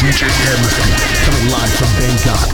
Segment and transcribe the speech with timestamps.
[0.00, 0.92] DJ Amnesty,
[1.24, 2.44] coming live from Bangkok.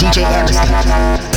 [0.00, 1.30] DJ Amnesty.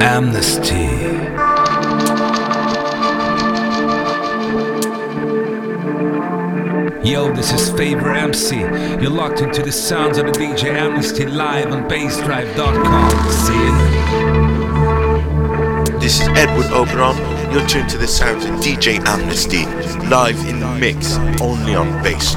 [0.00, 0.83] Amnesty.
[7.04, 8.60] Yo, this is Favor MC.
[8.60, 13.10] You're locked into the sounds of the DJ Amnesty live on BassDrive.com.
[13.30, 13.52] See
[15.92, 16.00] it?
[16.00, 17.18] This is Edward Oberon.
[17.52, 19.66] You're tuned to the sounds of DJ Amnesty
[20.08, 22.34] live in the mix only on Bass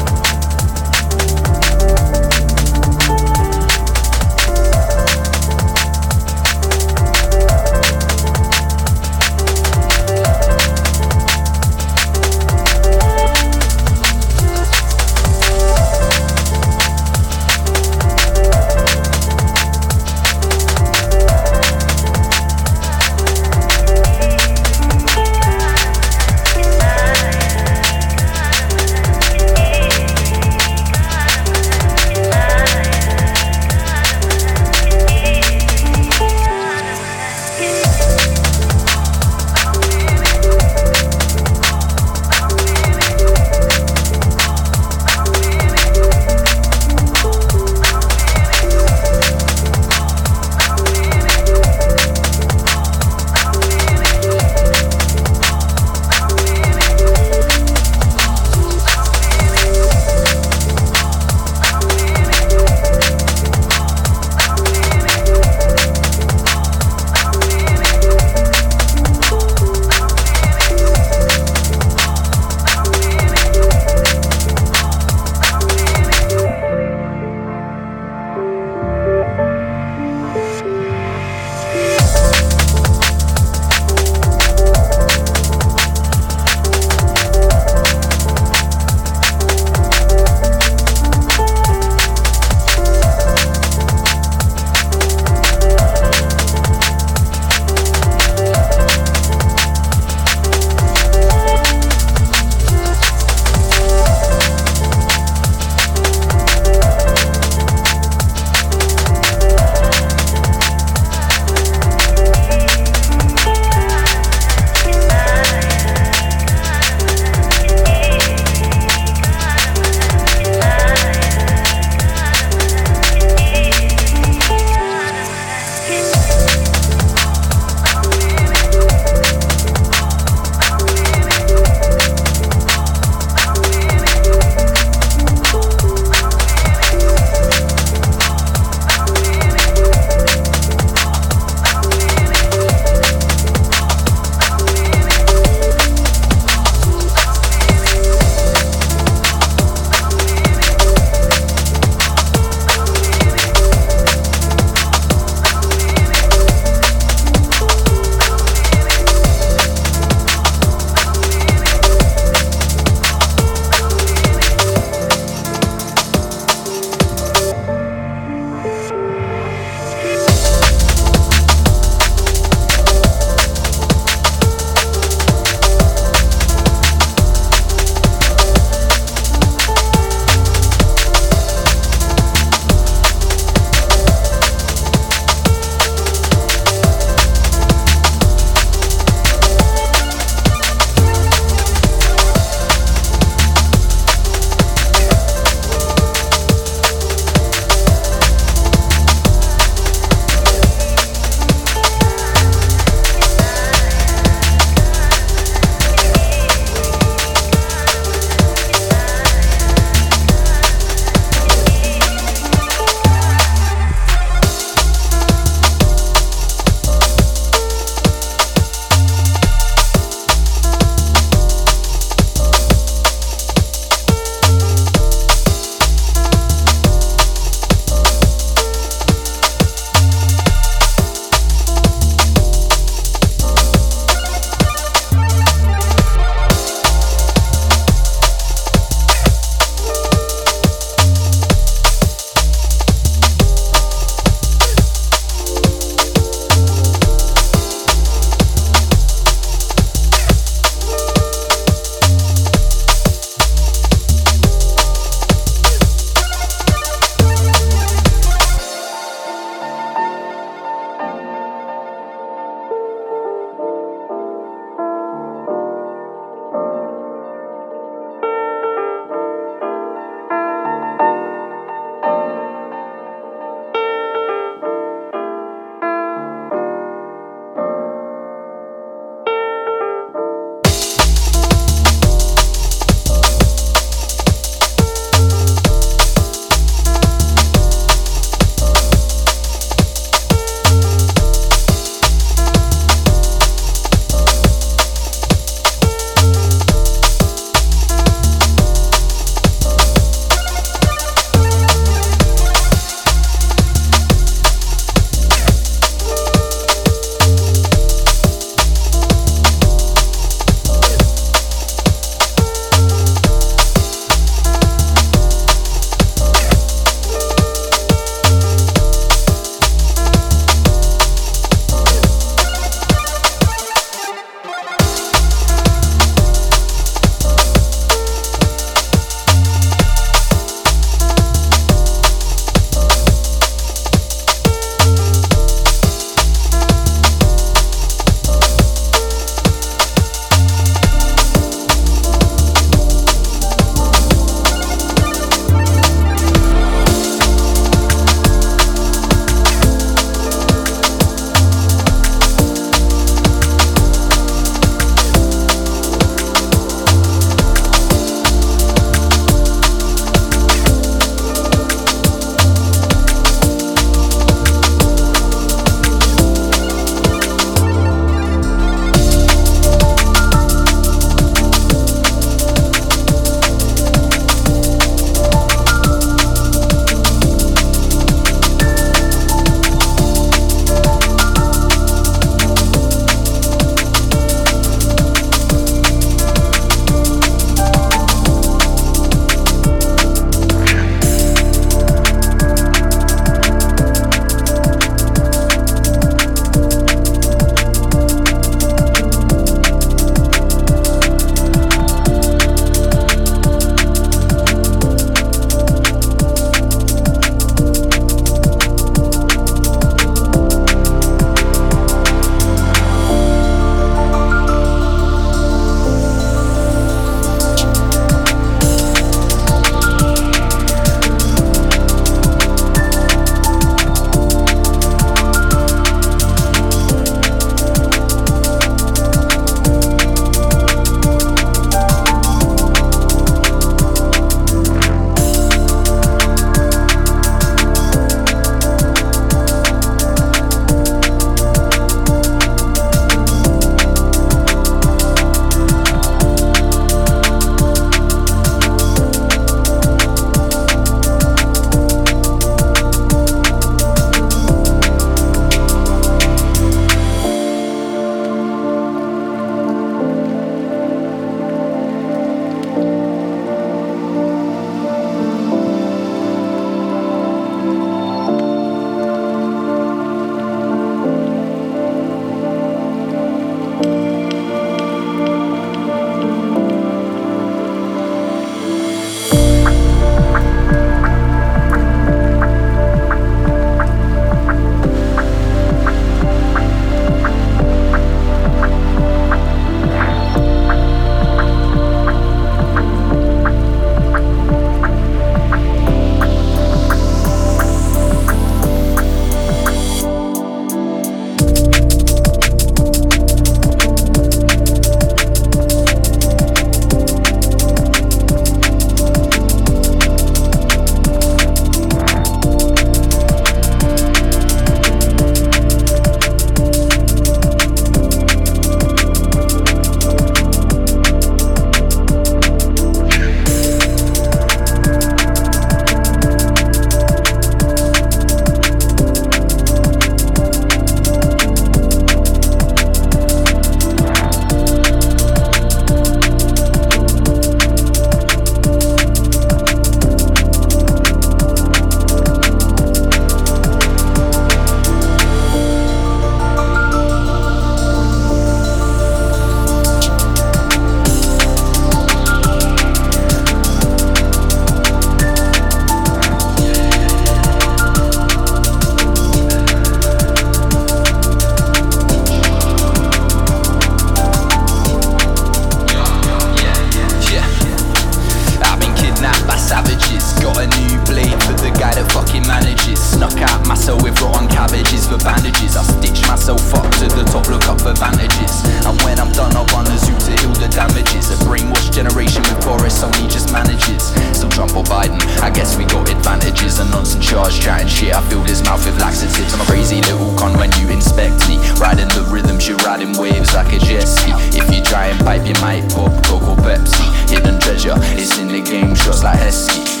[576.31, 578.63] myself up to the top, look up for vantages.
[578.87, 581.27] And when I'm done, I'll run a zoo to heal the damages.
[581.27, 584.15] A brainwashed generation with Boris only just manages.
[584.31, 586.79] Still Trump or Biden, I guess we got advantages.
[586.79, 588.15] A nonsense charge, chatting shit.
[588.15, 589.53] I filled his mouth with laxatives.
[589.53, 591.59] I'm a crazy little con when you inspect me.
[591.75, 594.31] Riding the rhythm, she riding waves like a jet ski.
[594.55, 597.03] If you try and pipe, you might pop Coke or Pepsi.
[597.27, 600.00] Hidden treasure, it's in the game, shots like Heskey.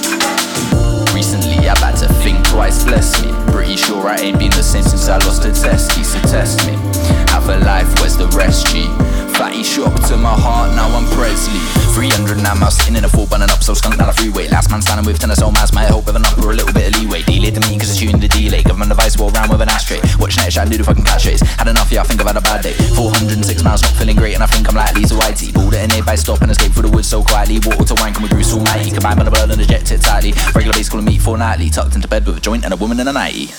[1.71, 3.31] I've to think twice, bless me.
[3.51, 6.73] Pretty sure I ain't been the same since I lost a testy, so test me.
[7.31, 8.89] Have a life, where's the rest, G?
[9.33, 11.59] Fatty shock to my heart, now I'm Presley.
[11.93, 14.47] 300 now, mouse in in a full bunning up, so skunk down a freeway.
[14.47, 16.73] Last man standing with tennis, old mass, might help with an up or a little
[16.73, 17.23] bit of leeway.
[17.23, 18.63] Delay to me, cause it's you in the delay.
[18.63, 19.99] Government device, walk around with an ashtray.
[20.19, 21.41] Watch next shot, do the fucking catchphrase.
[21.57, 22.73] Had enough, yeah, I think I've had a bad day.
[22.95, 25.53] 406 miles, not feeling great, and I think I'm likely to IT.
[25.53, 27.59] Pulled it in here by stop and escape through the woods so quietly.
[27.65, 28.91] Water to wank and with Bruce Almighty.
[28.91, 30.33] Combined by the blood and jet tightly.
[30.53, 31.69] Regular base calling me fortnightly.
[31.69, 33.49] Tucked into bed with a joint and a woman in a nightie.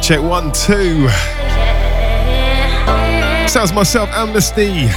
[0.00, 1.08] Mic check one, two.
[3.46, 4.88] Sounds myself, Amnesty.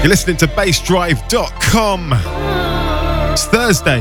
[0.00, 2.12] You're listening to bassdrive.com.
[3.32, 4.00] It's Thursday.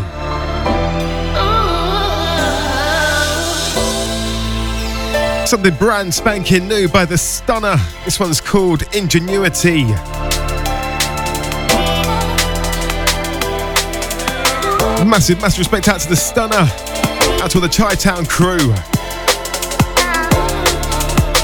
[5.45, 7.77] Something brand spanking new by the Stunna.
[8.05, 9.83] This one's called Ingenuity.
[15.05, 16.67] Massive, massive respect out to the Stunna.
[17.41, 18.73] Out to all the Chi Town crew.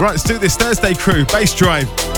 [0.02, 2.11] Right, let's do this Thursday crew, Bass Drive.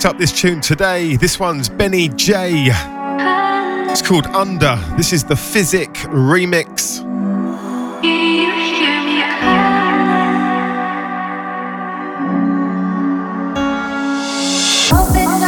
[0.00, 1.16] Picked up this tune today.
[1.16, 2.68] This one's Benny J.
[3.90, 4.82] It's called Under.
[4.96, 7.04] This is the Fizik remix.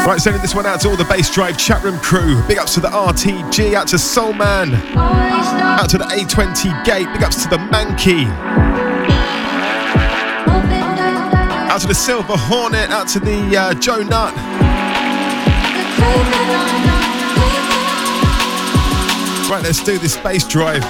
[0.07, 2.47] Right, sending this one out to all the Bassdrive chat room crew.
[2.47, 7.23] Big ups to the RTG, out to Soul Man, out to the A20 Gate, big
[7.23, 8.62] ups to the Mankey.
[11.93, 14.35] The Silver Hornet, out to the uh, Joe Nut.
[19.51, 20.81] Right, let's do this Bassdrive.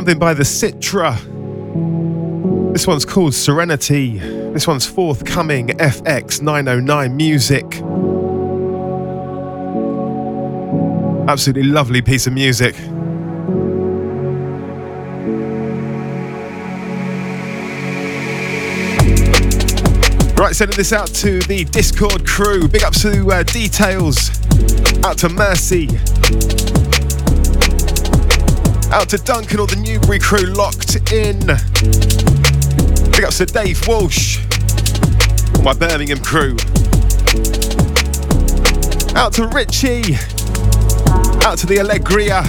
[0.00, 1.12] Something by the Citra.
[2.72, 4.16] This one's called Serenity.
[4.18, 7.66] This one's forthcoming FX 909 music.
[11.28, 12.74] Absolutely lovely piece of music.
[20.38, 22.68] Right, sending this out to the Discord crew.
[22.68, 24.30] Big up to uh, Details.
[25.04, 25.88] Out to Mercy.
[28.92, 31.38] Out to Duncan, all the Newbury crew locked in.
[33.12, 34.40] Big up to Dave Walsh.
[35.54, 36.56] All my Birmingham crew.
[39.14, 40.16] Out to Richie.
[41.44, 42.42] Out to the Allegria.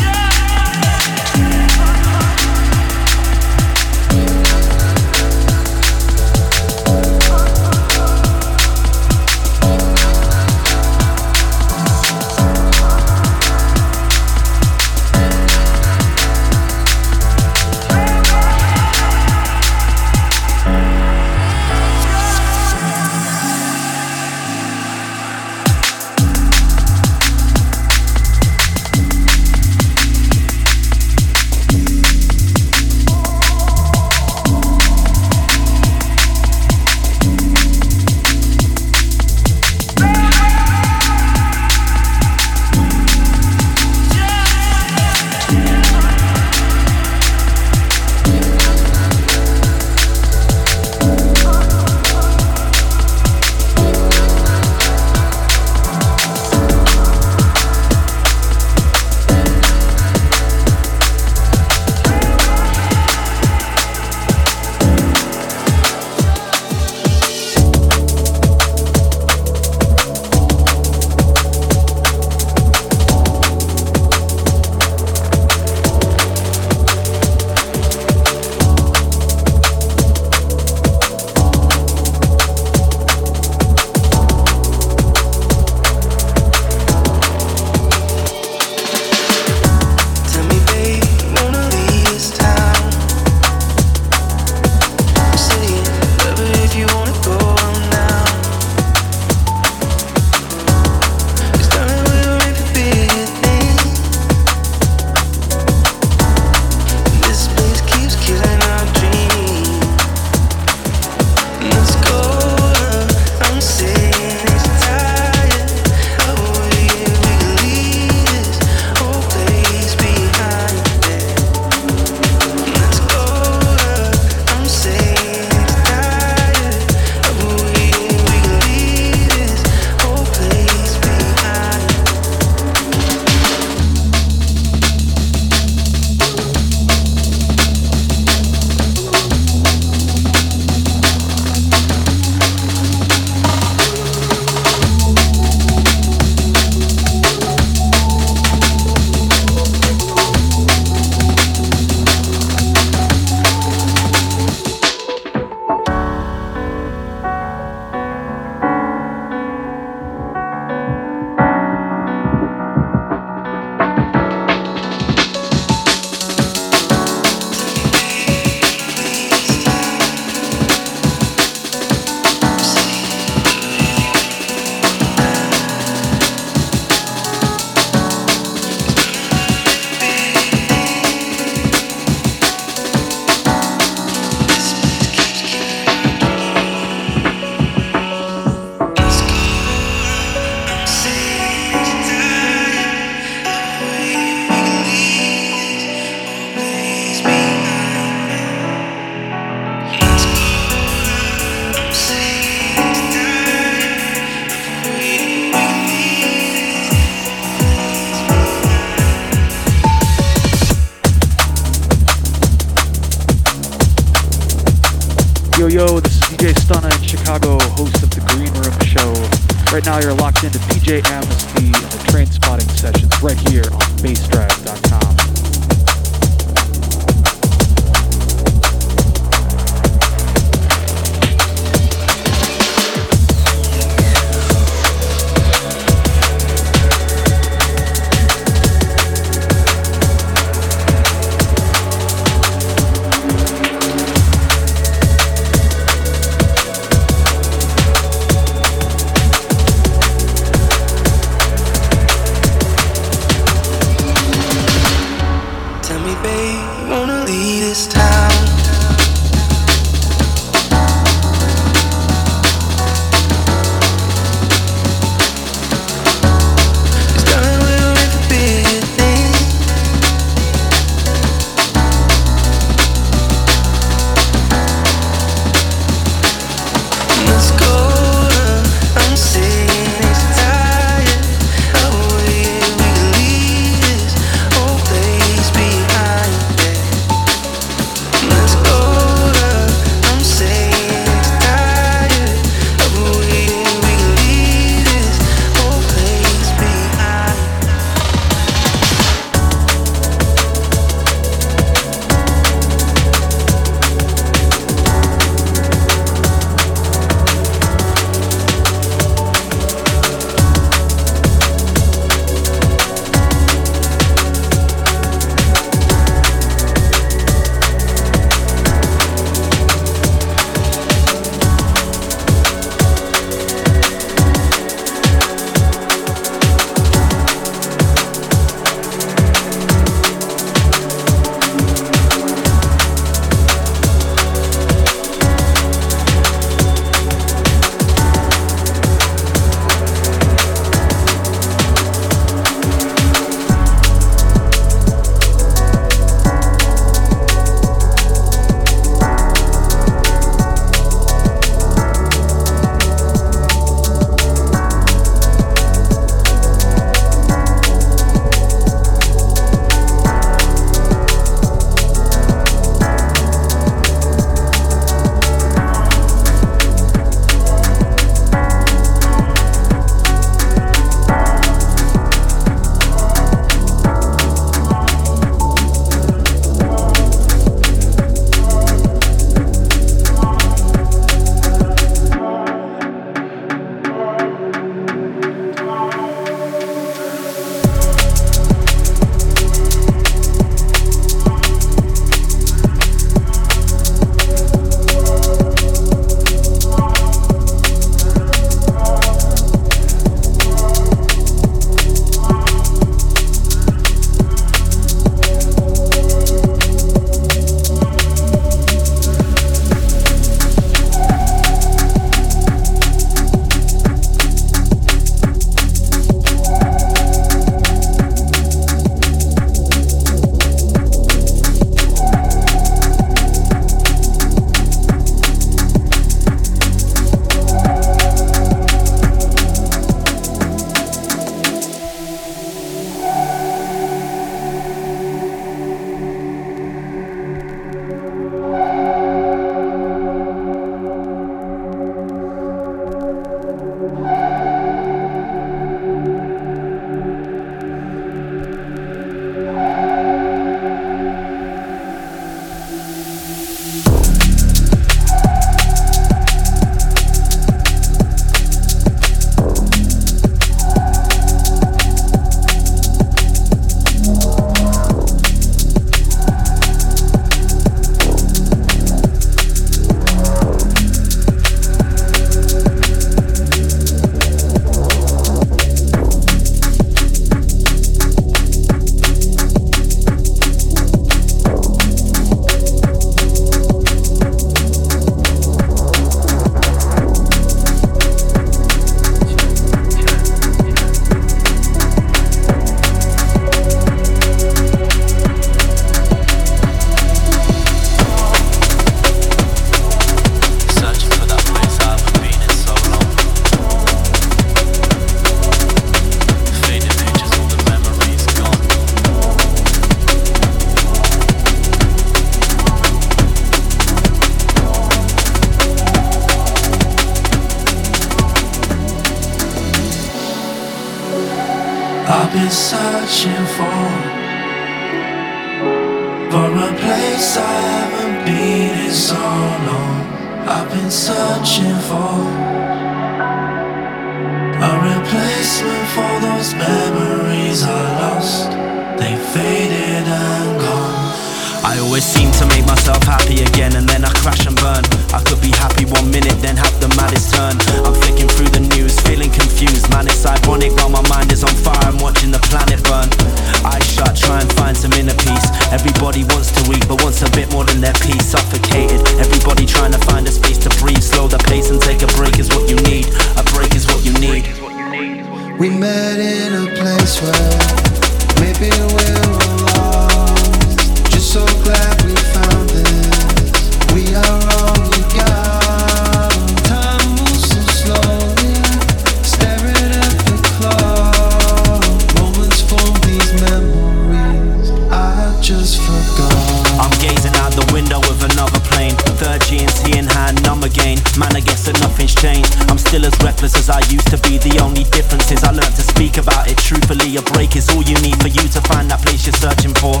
[593.38, 594.38] Still as I used to be.
[594.38, 597.16] The only difference is I learned to speak about it truthfully.
[597.16, 600.00] A break is all you need for you to find that place you're searching for.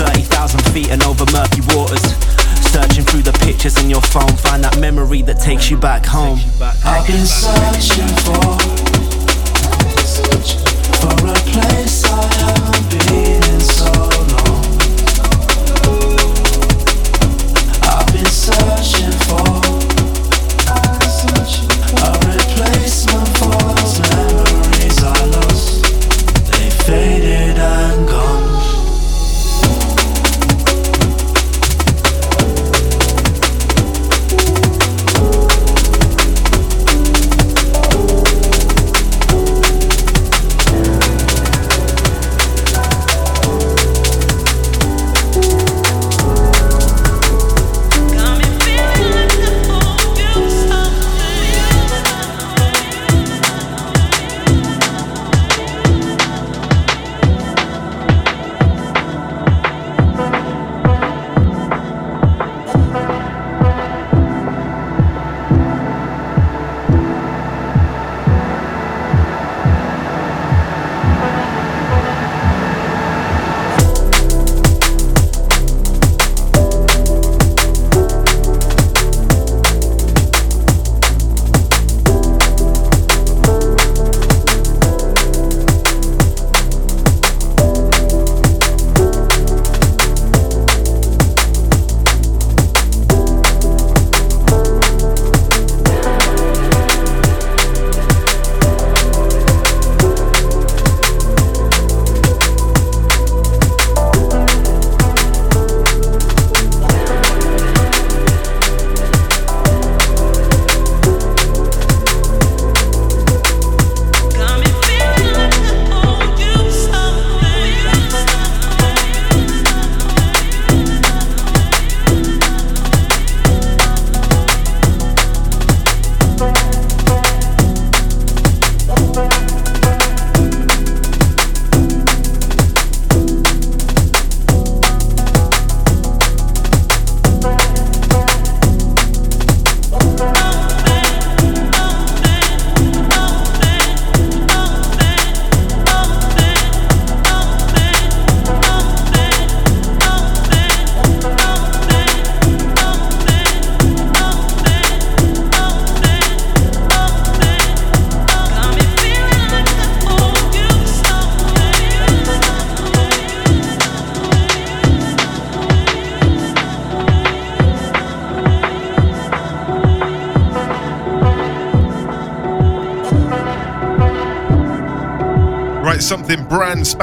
[0.00, 2.00] 30,000 feet and over murky waters.
[2.72, 6.40] Searching through the pictures in your phone, find that memory that takes you back home.
[6.84, 8.40] I've been searching for,
[10.96, 12.85] for a place I haven't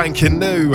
[0.03, 0.73] spanking new.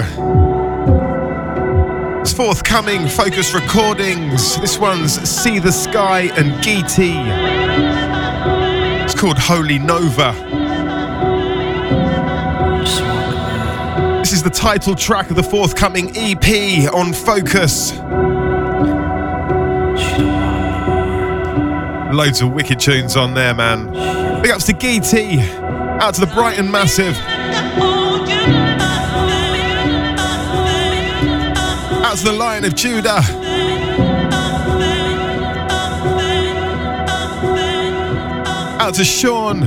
[2.22, 4.58] It's forthcoming Focus Recordings.
[4.58, 7.14] This one's Seathasky and Geety.
[9.04, 10.32] It's called Holy Nova.
[14.20, 17.92] This is the title track of the forthcoming EP on Focus.
[22.14, 23.92] Loads of wicked tunes on there, man.
[24.40, 25.38] Big ups to Geety.
[26.00, 28.07] Out to the Brighton Massive.
[32.08, 33.18] That's the Lion of Judah.
[38.80, 39.60] Out to Sean.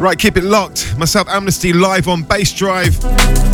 [0.00, 0.96] Right, keep it locked.
[0.96, 3.49] Myself, Amnesty, live on Bassdrive.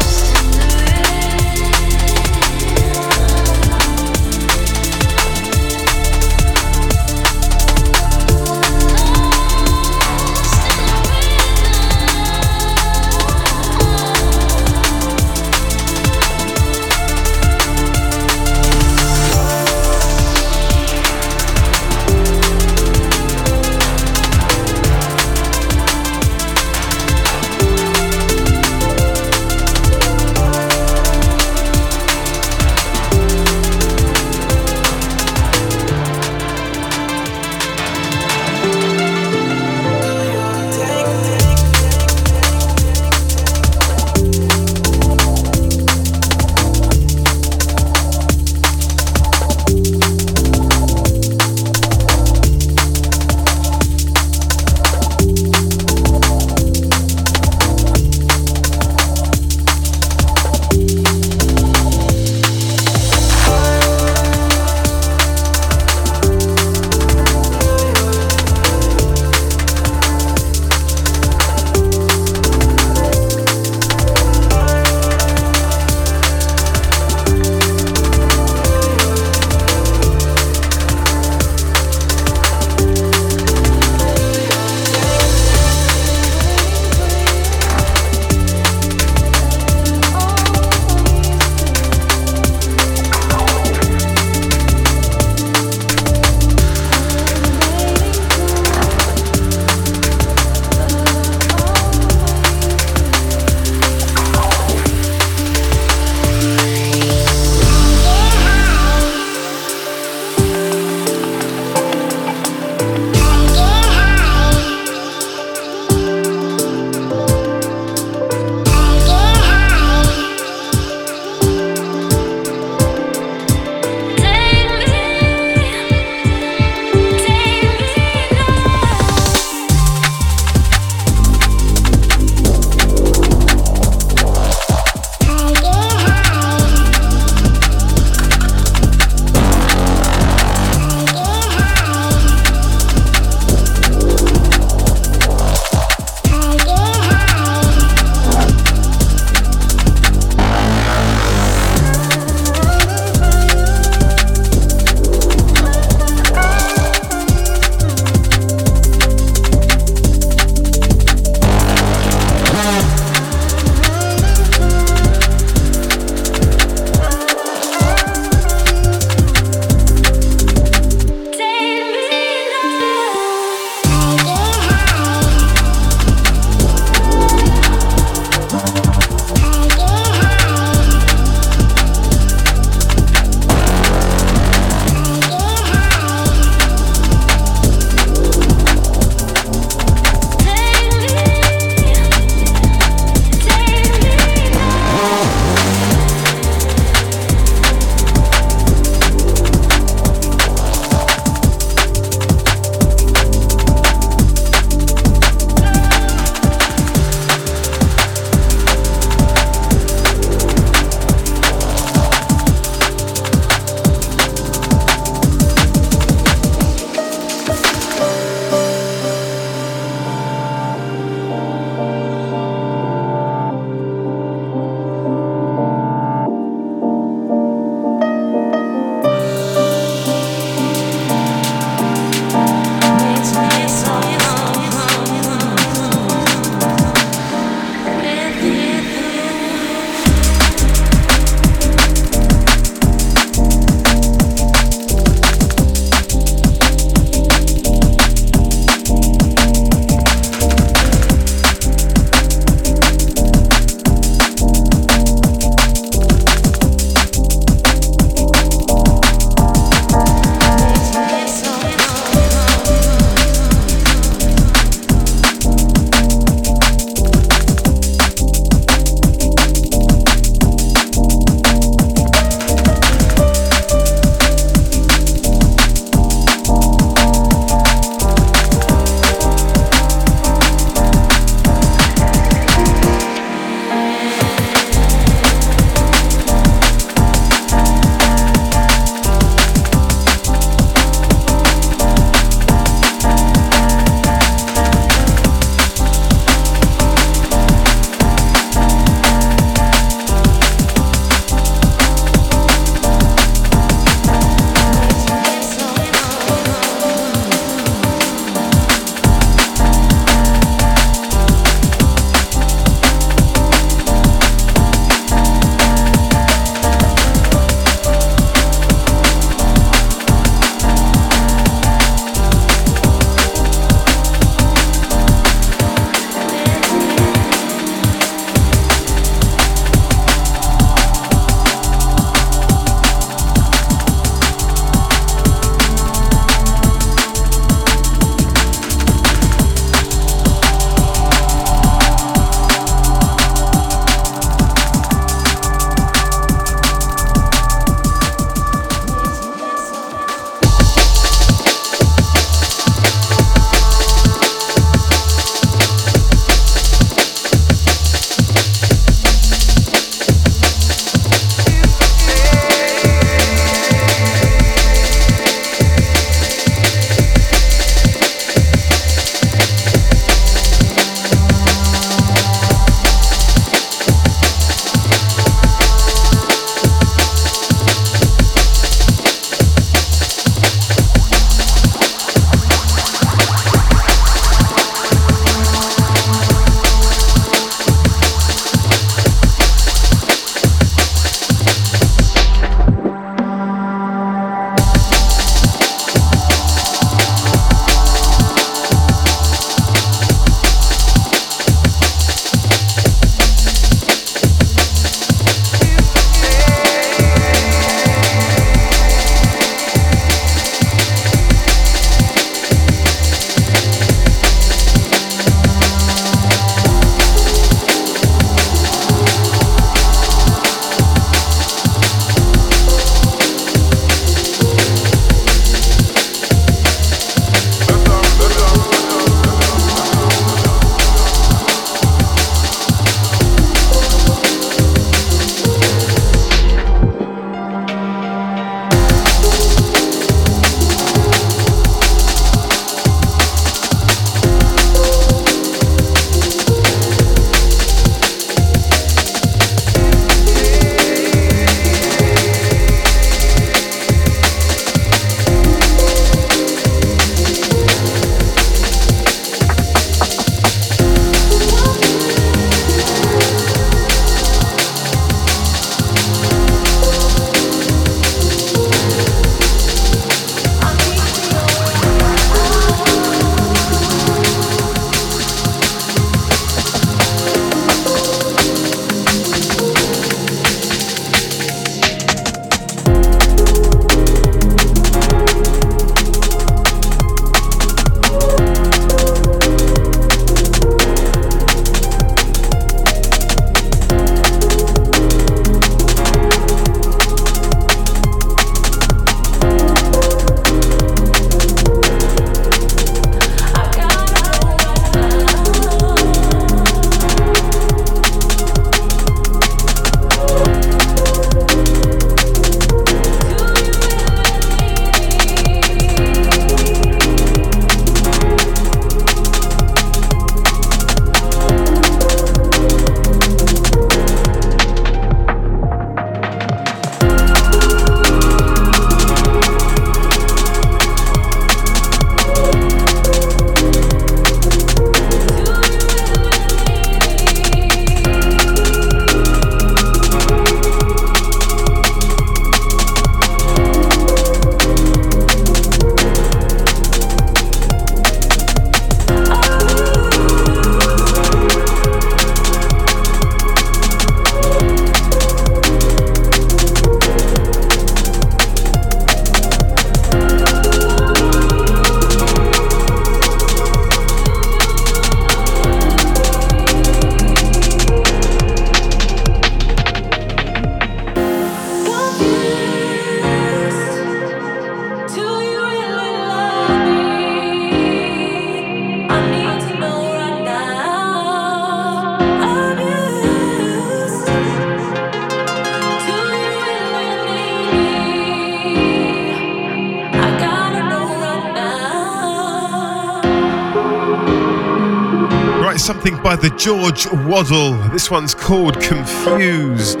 [596.36, 597.72] By the George Waddell.
[597.88, 600.00] This one's called Confused.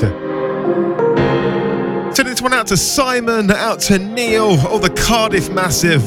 [2.14, 6.04] Send this one out to Simon, out to Neil, or the Cardiff Massive.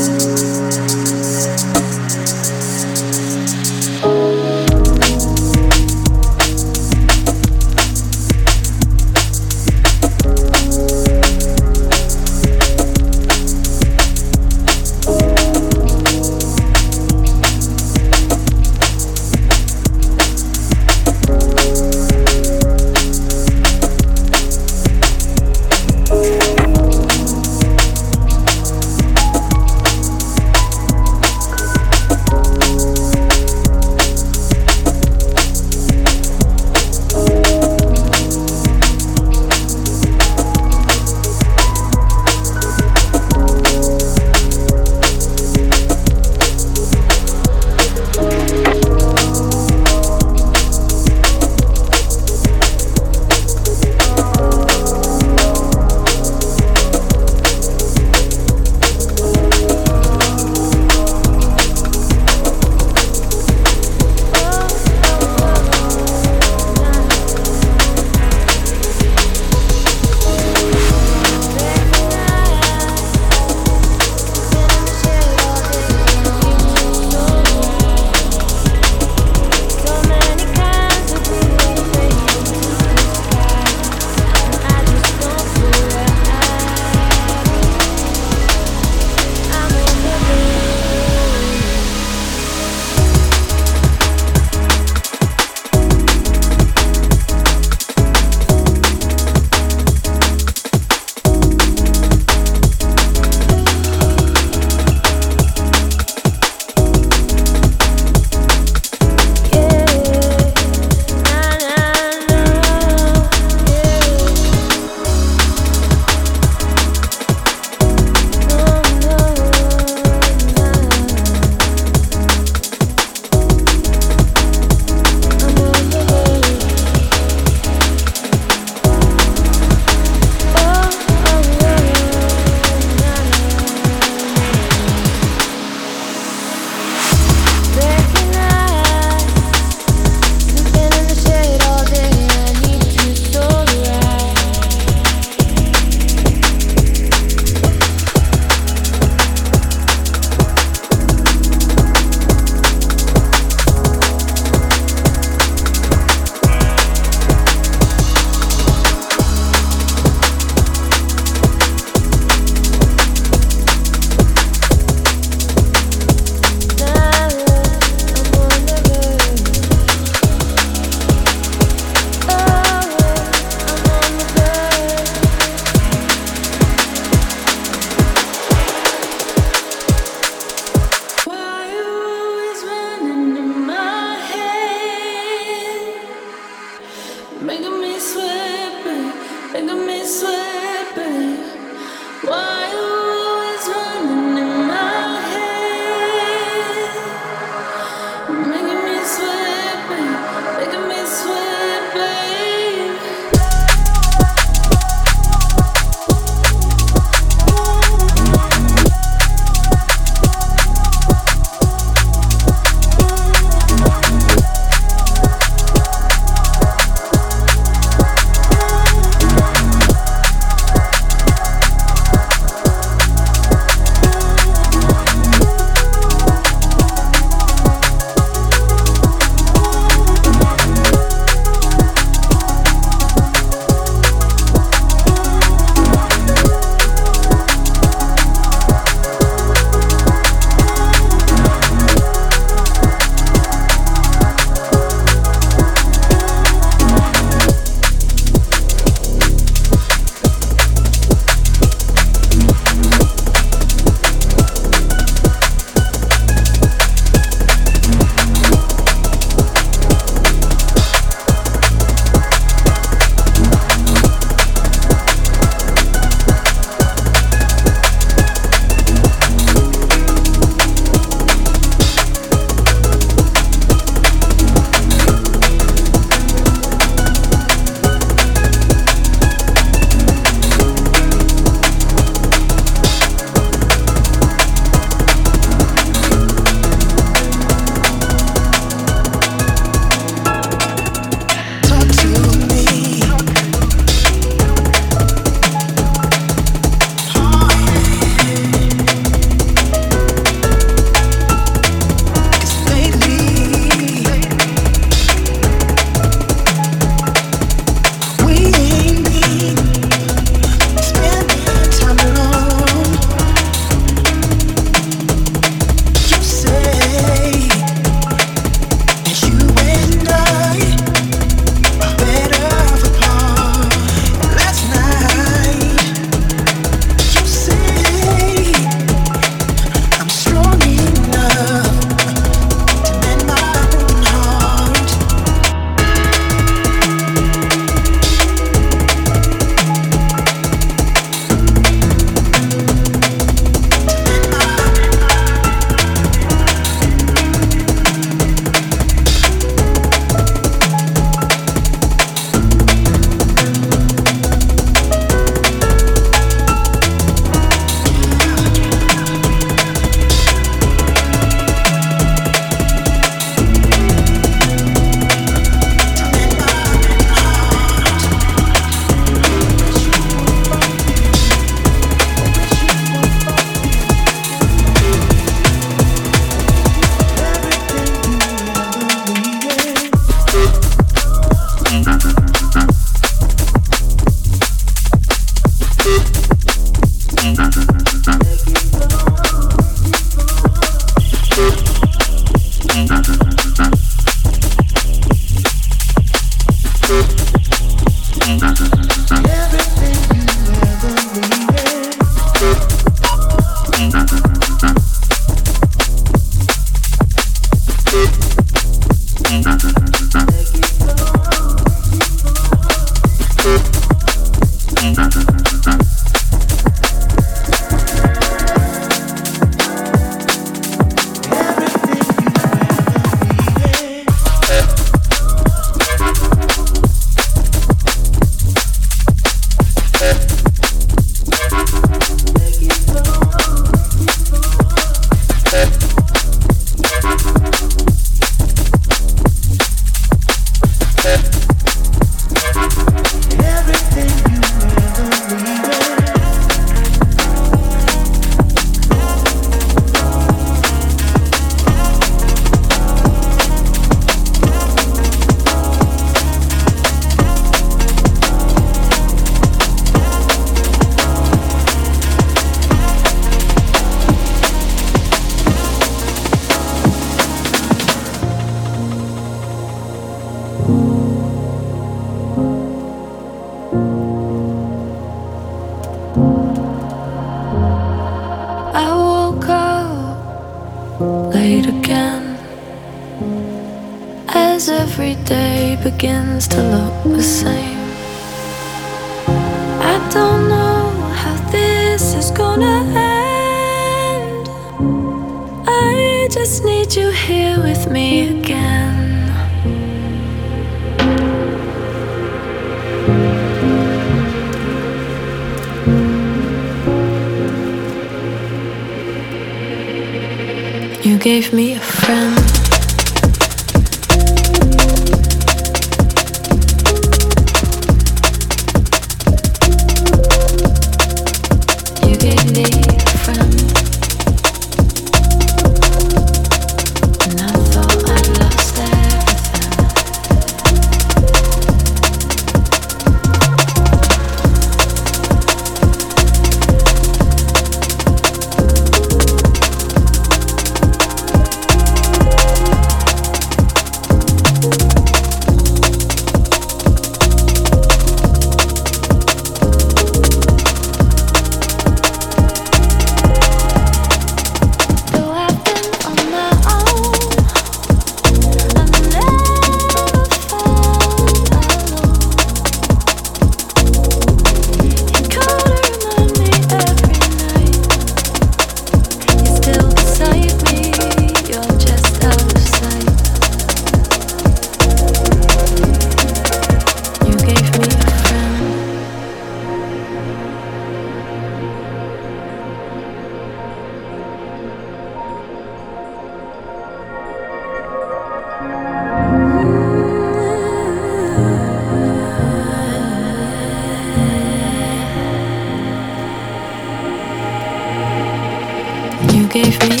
[599.63, 600.00] gave me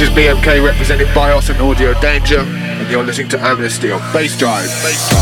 [0.00, 4.00] This is BMK represented by us and Audio Danger, and you're listening to Amnesty on
[4.14, 4.64] Bassdrive.
[4.82, 5.19] Bass Drive.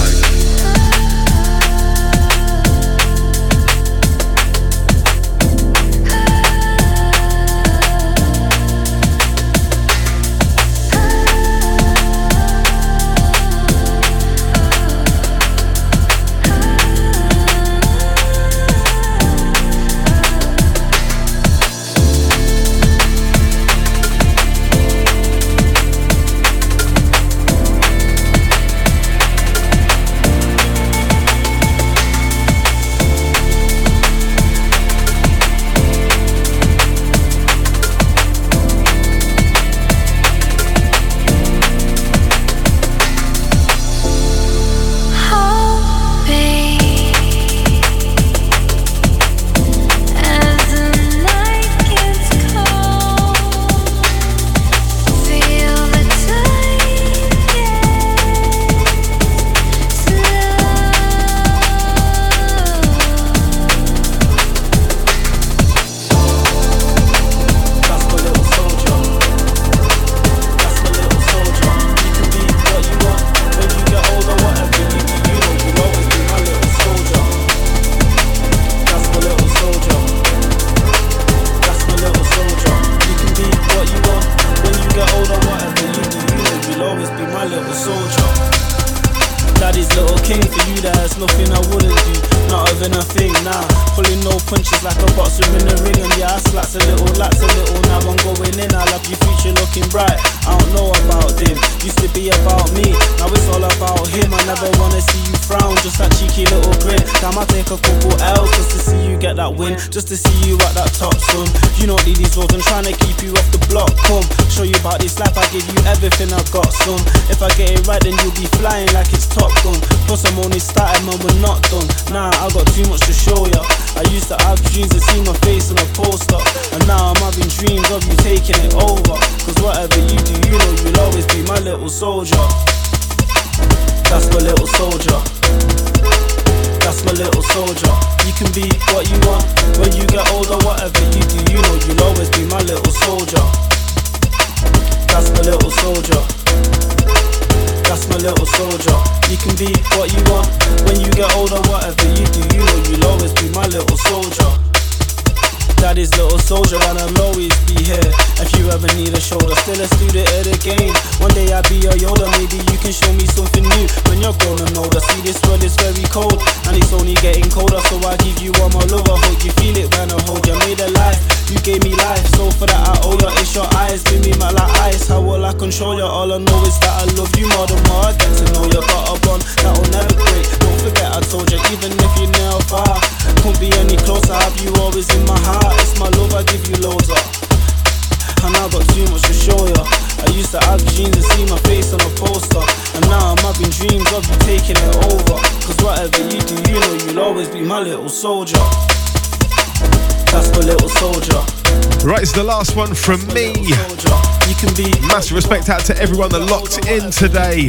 [203.09, 203.49] from me.
[203.57, 207.67] You can be massive respect out to everyone that locked in today.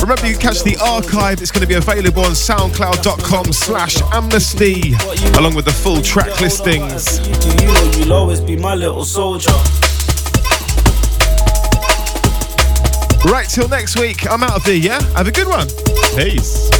[0.00, 1.40] Remember, you catch the archive.
[1.40, 4.94] It's going to be available on SoundCloud.com/slash Amnesty,
[5.38, 7.20] along with the full track listings.
[7.96, 9.52] you'll always be my little soldier.
[13.24, 14.28] Right, till next week.
[14.28, 15.00] I'm out of here, yeah?
[15.16, 15.68] Have a good one.
[16.16, 16.73] Peace.